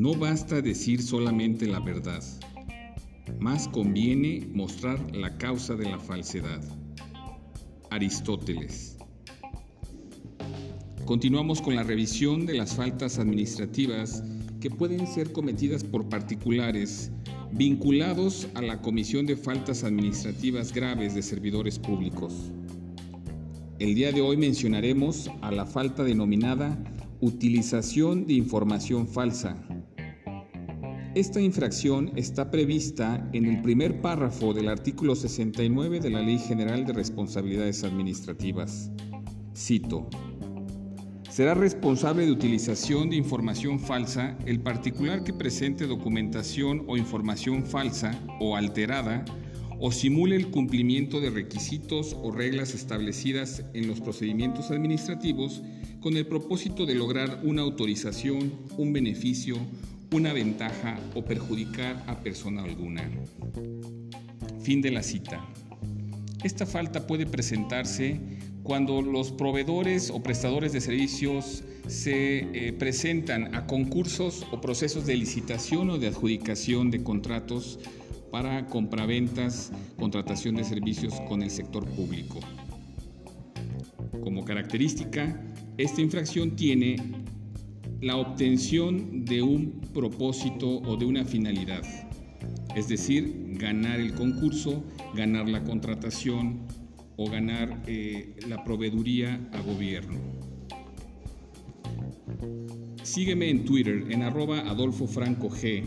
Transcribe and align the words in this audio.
No 0.00 0.14
basta 0.14 0.62
decir 0.62 1.02
solamente 1.02 1.66
la 1.66 1.78
verdad, 1.78 2.24
más 3.38 3.68
conviene 3.68 4.48
mostrar 4.50 5.14
la 5.14 5.36
causa 5.36 5.74
de 5.74 5.90
la 5.90 5.98
falsedad. 5.98 6.62
Aristóteles. 7.90 8.96
Continuamos 11.04 11.60
con 11.60 11.76
la 11.76 11.82
revisión 11.82 12.46
de 12.46 12.54
las 12.54 12.76
faltas 12.76 13.18
administrativas 13.18 14.24
que 14.58 14.70
pueden 14.70 15.06
ser 15.06 15.32
cometidas 15.32 15.84
por 15.84 16.08
particulares 16.08 17.12
vinculados 17.52 18.48
a 18.54 18.62
la 18.62 18.80
Comisión 18.80 19.26
de 19.26 19.36
Faltas 19.36 19.84
Administrativas 19.84 20.72
Graves 20.72 21.14
de 21.14 21.20
Servidores 21.20 21.78
Públicos. 21.78 22.50
El 23.78 23.94
día 23.94 24.12
de 24.12 24.22
hoy 24.22 24.38
mencionaremos 24.38 25.30
a 25.42 25.50
la 25.50 25.66
falta 25.66 26.04
denominada 26.04 26.82
utilización 27.20 28.26
de 28.26 28.32
información 28.32 29.06
falsa. 29.06 29.62
Esta 31.16 31.40
infracción 31.40 32.12
está 32.14 32.52
prevista 32.52 33.28
en 33.32 33.44
el 33.44 33.62
primer 33.62 34.00
párrafo 34.00 34.54
del 34.54 34.68
artículo 34.68 35.16
69 35.16 35.98
de 35.98 36.08
la 36.08 36.20
Ley 36.20 36.38
General 36.38 36.86
de 36.86 36.92
Responsabilidades 36.92 37.82
Administrativas. 37.82 38.92
Cito. 39.52 40.08
Será 41.28 41.54
responsable 41.54 42.26
de 42.26 42.30
utilización 42.30 43.10
de 43.10 43.16
información 43.16 43.80
falsa 43.80 44.38
el 44.46 44.60
particular 44.60 45.24
que 45.24 45.32
presente 45.32 45.88
documentación 45.88 46.84
o 46.86 46.96
información 46.96 47.66
falsa 47.66 48.16
o 48.38 48.54
alterada 48.54 49.24
o 49.80 49.90
simule 49.90 50.36
el 50.36 50.52
cumplimiento 50.52 51.20
de 51.20 51.30
requisitos 51.30 52.16
o 52.22 52.30
reglas 52.30 52.72
establecidas 52.72 53.64
en 53.74 53.88
los 53.88 54.00
procedimientos 54.00 54.70
administrativos 54.70 55.60
con 56.00 56.16
el 56.16 56.28
propósito 56.28 56.86
de 56.86 56.94
lograr 56.94 57.40
una 57.42 57.62
autorización, 57.62 58.52
un 58.78 58.92
beneficio, 58.92 59.56
una 60.12 60.32
ventaja 60.32 60.98
o 61.14 61.24
perjudicar 61.24 62.02
a 62.06 62.18
persona 62.18 62.64
alguna. 62.64 63.08
Fin 64.62 64.82
de 64.82 64.90
la 64.90 65.02
cita. 65.02 65.44
Esta 66.42 66.66
falta 66.66 67.06
puede 67.06 67.26
presentarse 67.26 68.20
cuando 68.62 69.02
los 69.02 69.30
proveedores 69.30 70.10
o 70.10 70.22
prestadores 70.22 70.72
de 70.72 70.80
servicios 70.80 71.62
se 71.86 72.38
eh, 72.38 72.72
presentan 72.72 73.54
a 73.54 73.66
concursos 73.66 74.46
o 74.50 74.60
procesos 74.60 75.06
de 75.06 75.16
licitación 75.16 75.90
o 75.90 75.98
de 75.98 76.08
adjudicación 76.08 76.90
de 76.90 77.02
contratos 77.02 77.78
para 78.30 78.66
compraventas, 78.66 79.72
contratación 79.96 80.56
de 80.56 80.64
servicios 80.64 81.20
con 81.28 81.42
el 81.42 81.50
sector 81.50 81.84
público. 81.86 82.40
Como 84.22 84.44
característica, 84.44 85.40
esta 85.76 86.00
infracción 86.00 86.56
tiene 86.56 86.96
la 88.00 88.16
obtención 88.16 89.24
de 89.24 89.42
un 89.42 89.80
propósito 89.92 90.68
o 90.68 90.96
de 90.96 91.04
una 91.04 91.24
finalidad, 91.24 91.82
es 92.74 92.88
decir, 92.88 93.56
ganar 93.58 94.00
el 94.00 94.14
concurso, 94.14 94.84
ganar 95.14 95.48
la 95.48 95.62
contratación, 95.64 96.60
o 97.22 97.28
ganar 97.28 97.82
eh, 97.86 98.34
la 98.48 98.64
proveeduría 98.64 99.46
a 99.52 99.60
gobierno. 99.60 100.18
Sígueme 103.02 103.50
en 103.50 103.66
Twitter 103.66 104.06
en 104.08 104.22
arroba 104.22 104.60
Adolfo 104.60 105.06
Franco 105.06 105.50
G 105.50 105.84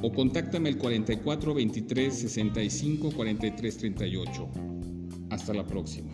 o 0.00 0.10
contáctame 0.10 0.70
el 0.70 0.78
44 0.78 1.52
23 1.52 2.18
65 2.18 3.10
43 3.10 3.76
38. 3.76 4.48
Hasta 5.28 5.52
la 5.52 5.66
próxima. 5.66 6.12